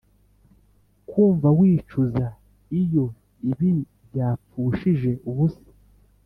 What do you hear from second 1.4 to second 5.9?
wicuza iyo ibi byapfushije ubusa